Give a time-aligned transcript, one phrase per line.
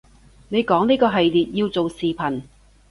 [0.49, 2.41] 你講呢個系列要做視頻